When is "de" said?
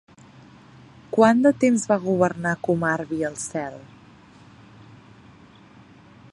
1.47-1.51